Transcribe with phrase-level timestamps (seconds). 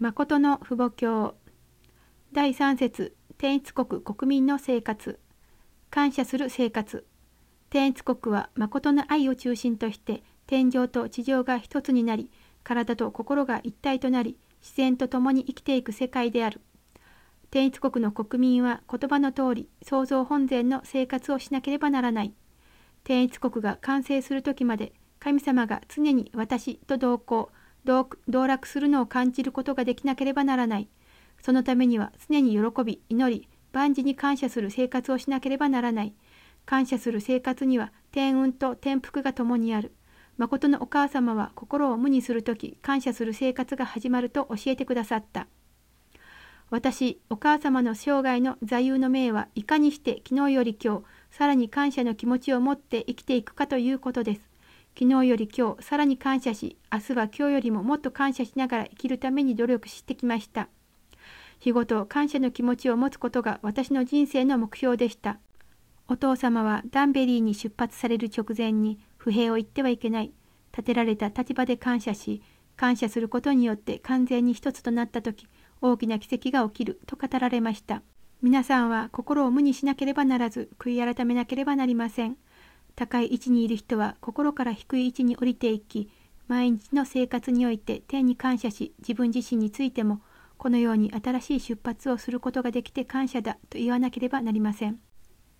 [0.00, 1.34] 誠の父母教。
[2.32, 3.12] 第3節。
[3.36, 5.20] 天一国国民の生活。
[5.90, 7.04] 感謝する生活。
[7.68, 12.30] 天一国は誠の愛を中心として天上と地上が一つになり
[12.64, 16.62] 体と心が一体となり自然と共に生きていく世界である。
[17.50, 22.32] 天一国の国民は言葉の通り創造本然の生活をしなければならない。
[23.04, 27.50] 天一国が完成する時まで神様が常に私と同行。
[27.84, 28.08] 道
[28.46, 30.88] 楽するのを感じることができなければならない。
[31.42, 36.14] そのためには常に喜び、祈り、万事に感謝する生活をしなければならない。
[36.66, 39.94] 感謝する生活には天運と天福が共にある。
[40.36, 45.46] 誠のお母様は心を無にするとき、感謝する生活が始まると教えてくださった。
[46.70, 54.49] 私、お母様の生涯の座右の銘はいかにして昨日より今日、さらに感謝の気持ちを持って生きていくかということです。
[54.98, 60.68] 昨日より今日さらに感謝し明日は今日よりももっと感謝しながら生きるために努力してきました。
[61.58, 65.38] 日ごと感謝の気持ちを持つことが私の人生の目標でした。
[66.08, 70.32] お父様はダンベリーに出発される直前に不平を言ってはいけない。
[70.72, 72.42] 立てられた立場で感謝し
[72.76, 75.46] 感謝することによって完全に一つとなった時
[75.80, 78.02] 大きな奇跡が起きると語られました。
[78.42, 82.36] 皆さんは心を無にしなければならず悔い改めなければなりません。
[82.96, 86.10] 高い位置にいる人は心から低い位置に降りていき
[86.48, 90.20] 毎日の生活において天に感謝し自分自身についても
[90.58, 94.98] このように新しい出発をすることができて感謝だと言わなければなりません。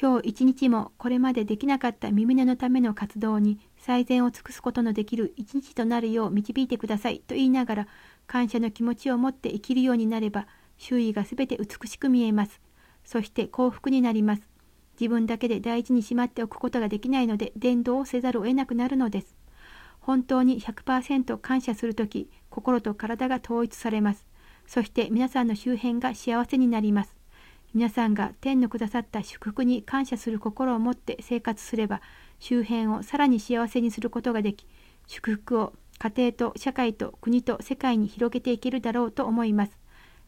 [0.00, 7.88] 今日一日もこれまでできなかった耳根のための活動に最善を尽くすことのできる一日となるよう導いてくださいと言いながら
[8.26, 12.60] 感謝の気持ちを持って生きるようになれば周囲がすべて美しく見えます。
[13.04, 14.42] そして幸福になります。
[15.00, 19.36] 自分だけで大事にしまっておくことができないので伝道をせざるを得なくなるのです。
[20.00, 24.26] 本当に100%感謝するとき、心と体が統一されます。
[24.66, 27.14] そして皆さんの周辺が幸せになります。
[27.74, 32.02] 皆さんが天のくださった祝福に感謝する心を持って生活すれば、
[32.38, 34.66] 周辺をさらに幸せにすることができ、
[35.06, 39.83] 祝福を家庭と社会と国と世界に広げていけるだろうと思います。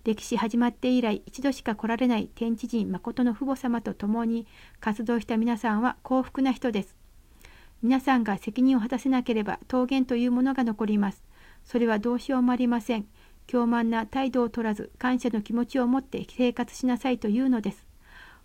[0.06, 4.46] 歴史始まって以来一度しか来られない天地人誠の父母様と共に
[4.78, 6.94] 活動した皆さんは幸福な人です。
[7.82, 11.24] 皆さんが責任を果たせなければ桃源というものが残ります。
[11.64, 13.06] それはどうしようもありません。
[13.48, 17.84] 傲慢な態度を取らず感謝の気持ちを持って生活しなさいというのです。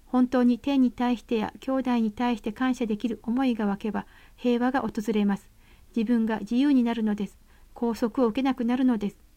[0.07, 5.47] 本当に天に対してや兄弟に対して感謝できる思いが湧けば平和が訪れます。
[5.95, 7.37] 自分が自由になるのです。
[7.75, 9.30] 拘束を受けなくなるのです。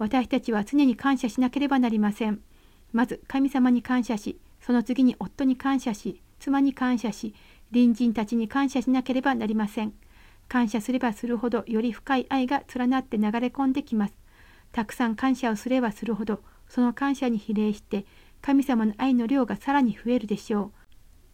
[0.00, 2.40] 私たちは常に感謝しなければなりません。
[2.90, 7.34] まず神様に感謝し、その次に夫に感謝し、妻に感謝し、
[7.70, 9.92] 隣人たちに感謝しなければなりません。
[10.48, 14.14] 感謝すればするほどより深い愛が連なって流れ込んできます。
[14.72, 18.06] たくさん感謝をすればするほど、その感謝に比例して、
[18.40, 20.72] 神様の愛の量がさらに増えるでしょ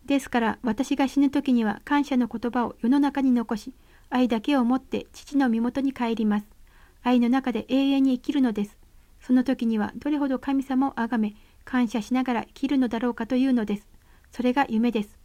[0.05, 0.09] う。
[0.09, 3.73] ですから私が死ぬ時には感謝の言葉を世の中に残し、
[4.11, 6.56] 愛だけを持って父の身元に帰ります。
[7.07, 8.77] 愛の中で永遠に生きるのです。
[9.21, 11.35] その時にはどれほど神様を崇め、
[11.65, 13.87] 感謝しながら生きるのだろうかというのです。
[14.33, 15.17] それが夢です。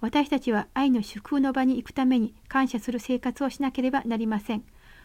[0.00, 4.64] 私たちは愛の祝福の場に行くために感謝する生活をしなければなりません。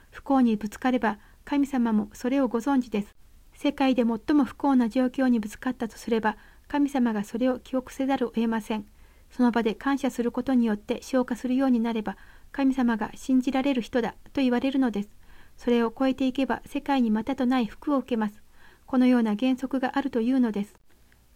[0.10, 3.16] 不幸にぶつかれば神様もそれをご存知です。
[3.54, 6.36] 世界で最も不幸な状況にぶつかったとすれば
[6.68, 8.88] 神様がそれを記憶せざるを得ません。
[9.30, 12.18] その場で感謝することによって消化するようになれば
[12.52, 15.10] 神様が信じられる人だと言われるのです。
[15.58, 18.42] それを超えていけば世界にまたとない福を受けます。
[18.86, 20.76] このような原則があるというのです。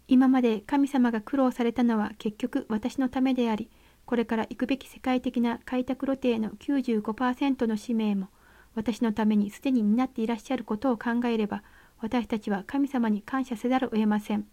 [0.07, 3.69] 今まで神様が苦労されたのは結局私のためであり、
[4.05, 8.27] これから行くべき世界的な開拓露呈の95%の使命も
[8.75, 11.63] 私のためにすでに担っていらっしゃることを考えれば、
[11.99, 14.45] 私たちは神様に感謝せざるを得ません。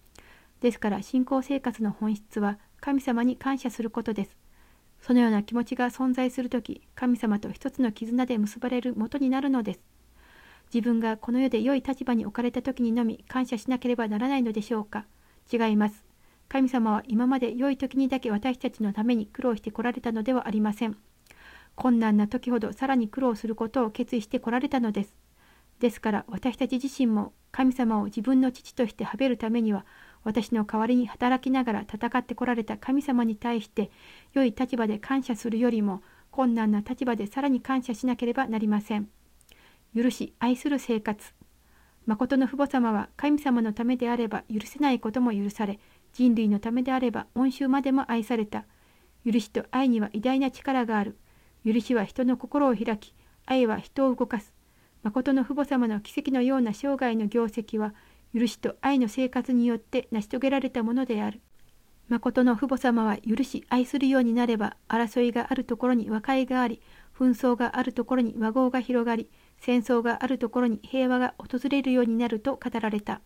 [0.61, 4.38] ですから信仰生活の本質は神様に感謝することです。
[5.01, 9.81] そのような気持ちが存在する時神様と一つの絆で結ばれる元になるのです。
[10.73, 15.07] 自分がこの世で良い立場に置かれた時にのみ感謝しなければならないのでしょうか。
[15.51, 16.05] 違います。
[16.49, 20.97] 神様は今まで良い時にだけ私たちのために苦労してこられたのではありません。
[21.75, 25.15] 困難な時ほどさらに苦労することを決意してこられたのです。
[25.79, 29.87] ですから私たち自身も神様を自分の父としてはべるためには
[30.25, 33.91] 私の代わりに働きながら戦ってこられた神様に対して
[34.33, 39.09] 良い立場で感謝するよりも困難な立場でさらに感謝しなければなりません。
[39.97, 41.35] 許し愛する生活。
[42.07, 45.79] 誠の父母様は神様のためであれば許せないことも許され
[46.13, 48.65] 人類のためであれば恩衆までも愛された。
[49.25, 51.19] 許しと愛には偉大な力がある。
[51.67, 53.15] 許しは人の心を開き
[53.47, 54.53] 愛は人を動かす。
[55.03, 57.95] 誠の父母様の奇跡のような生涯の業績は
[58.35, 61.41] 許しと愛の生活によって成し遂げられたものである。
[62.09, 66.81] 誠の父母様は許し愛するようになれば争いがあるところに和解があり
[67.19, 73.21] 紛争があるところに和合が広がり戦争があるところに平和が訪れるようになると語られた。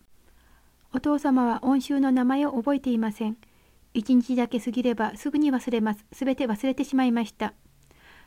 [0.93, 3.37] お父様は恩衆の名前を覚えていません。
[3.95, 6.05] 一日だけ過ぎればすぐに忘れます。
[6.13, 7.55] すべて忘れてしまいました。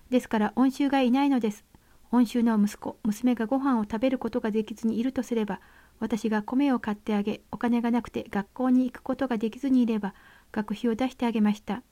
[0.10, 1.66] ですから恩衆がいないのです。
[2.12, 5.60] 恩衆の息子、娘がご飯を食べることができずにいるとすれば、
[6.00, 10.14] 私が米を買ってあげ、お金がなくて学校に行くことができずにいれば、
[10.52, 11.84] 学費を出してあげました。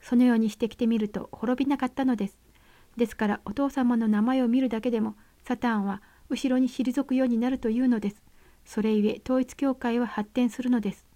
[0.00, 2.38] そのようにしてきてみると滅びなかったのです。
[2.96, 5.14] ですからお父様の名前を見るだけでも、
[5.44, 8.22] サタンは後ろに退くようになるというのです。
[8.64, 11.06] それゆえ統一教会は発展するのです。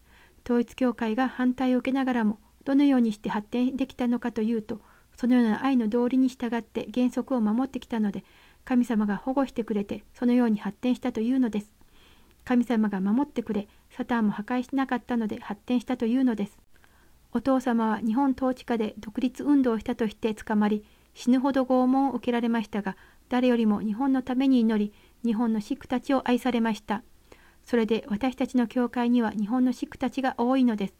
[0.44, 4.80] 統一教会が反対を受けながらもどのようにして発展できたのかというと
[5.16, 8.24] そのような愛の道理に従って原則を守ってきたので
[8.64, 11.79] 神様が保護してくれてそのように発展したというのです。
[12.50, 16.58] 神様が守ってくれサタンも破壊しなかったので発展したというのです。
[17.30, 22.96] お父様は日本統治下で独立運動をしたとして捕まり死ぬほど拷問を受けられましたが
[23.28, 24.92] 誰よりも日本のために祈り
[25.24, 27.04] 日本のシックたちを愛されました。
[27.62, 30.94] それで私たちの教会には日本のシックたちが多いのです。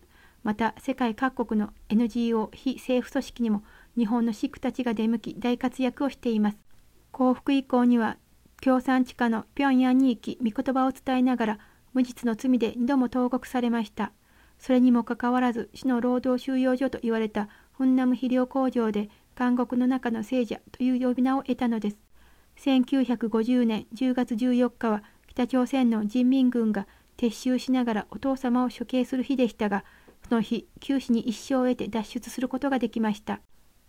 [0.44, 3.64] また世界各国の NGO 非政府組織にも
[3.99, 6.58] 日本のシックたちが出向き大活躍をしています。
[7.11, 8.19] 幸福以降には
[8.61, 11.59] 共産地下の平壌に行き御言葉を伝えながら
[11.95, 14.12] 無実の罪で2度も投獄されました。
[14.59, 21.97] それにもかかわらず死の労働収容所と言われたフンナム肥料工場で監獄の中の聖者という呼び名を得たのです。
[22.59, 26.87] 1950年10月14日は北朝鮮の人民軍が
[27.17, 29.85] 撤収しながらお父様を処刑する日でしたが、
[30.29, 33.41] その日、九死に一生を得て脱出することができました。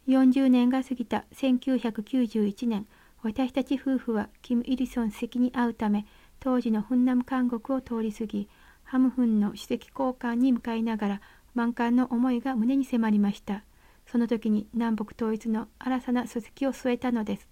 [0.07, 2.87] 40年が過ぎた1991年、
[3.23, 6.05] 私たち夫婦はキム・イリソン主席に会うため、
[6.39, 8.49] 当時のフンナム監獄を通り過ぎ、
[8.83, 11.21] ハムフンの主席交換に向かいながら、
[11.53, 13.63] 満貫の思いが胸に迫りました。
[14.07, 17.51] その時に南北統一の新たな書籍を添えたのです。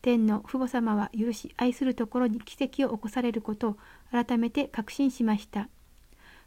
[0.00, 3.76] 天の父母様は許し愛するところに奇跡を起こされることを
[4.10, 5.68] 改めて確信しました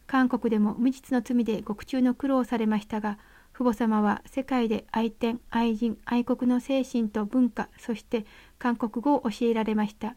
[0.07, 3.17] 韓国でも無実の罪で獄中の苦労をされましたが
[3.53, 8.25] 父母様は世界で愛天愛人愛国の精神と文化そして
[8.59, 10.15] 韓国語を教えられました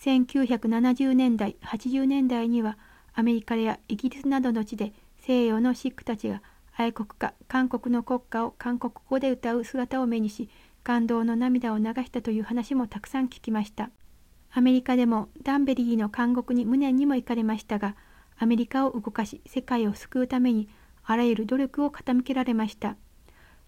[0.00, 2.78] 1970年代80年代には
[3.14, 6.42] アメリカやイギリスなどの地で西洋のシックたちが
[6.76, 10.48] 愛国歌韓国の国歌を韓国語で歌う姿を目にし
[10.88, 13.90] 感動の涙を流したという話もたくさん聞きました。
[14.50, 17.94] アメリカでもダンベリーの監獄に無念にも行かれましたが、
[18.38, 20.66] アメリカを動かし世界を救うために
[21.10, 22.96] あらゆる努力を傾けられました。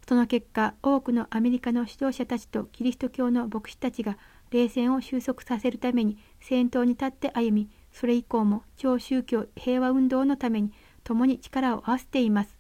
[0.06, 4.18] その結果、多くのアメリカの指導者たちとキリスト教の牧師たちが
[4.50, 10.70] 冷戦を収束させるために先頭に立って歩み、それ以降も超宗教平和運動のために
[11.02, 12.58] 共に力を合わせています。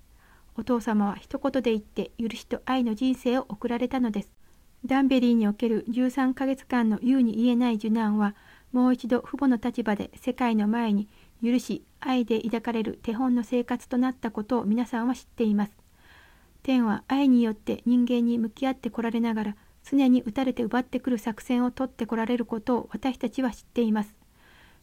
[0.56, 4.32] お父様は一言で言って許しと愛の人生を送られたのです。
[4.86, 8.34] ダンベリーにおける13ヶ月間の言うに言えない受難は
[8.72, 11.06] もう一度父母の立場で世界の前に
[11.42, 15.72] 許し愛で抱かれる手本の生活となったことを皆さんは知っています。
[16.62, 24.14] 天は愛によって人間に向き合ってこられながら常に打たれて奪ってくる作戦をとってこられることを私たちは知っています。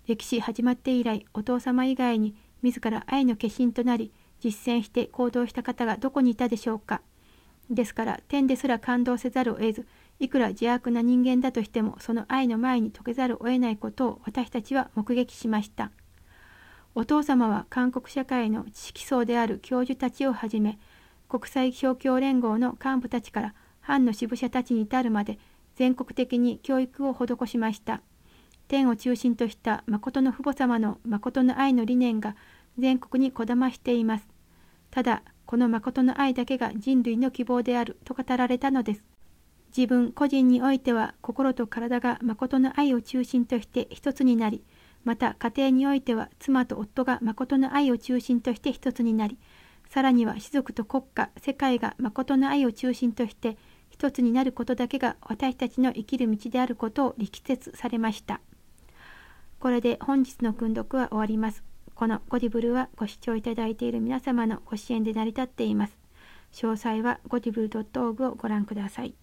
[0.07, 7.02] 歴史始まって以来お父様以外に自ら愛の化身となり実践して行動した方がどこにいたでしょうか。
[7.69, 9.87] ですから天ですら感動せざるを得ず
[10.19, 15.92] いくら邪悪な人間だとしてもその愛の前に解けざるを得ないことを私たちは目撃しました
[16.99, 20.80] お父様は韓国社会の知識層である教授たちをはじめ
[21.30, 25.37] 国際勝共連合の幹部たちから藩の支部者たちに至るまで
[25.75, 28.01] 全国的に教育を施しました
[28.68, 32.35] 天を中心とした誠の父母様の誠の愛の理念が
[32.80, 34.27] 全国にこだましています
[34.89, 39.04] ただこの誠の愛だけが人類の希望であると語られたのです。
[39.75, 44.63] 自分個人においては心と体が誠の愛を中心として一つになり、
[45.04, 49.37] また家庭においては妻と夫が誠の愛を中心として一つになり、
[49.89, 53.57] さらには士族と国家、世界が誠の愛を中心として
[53.89, 58.42] 一つになることだけが私たちの生きる道であることを力説されました。
[59.59, 61.63] これで本日の訓読は終わります。
[61.95, 65.97] このゴディブルはご視聴いただいている皆様のご支援で成り立っています。
[66.54, 69.16] 詳細はゴディブル .org をご覧ください。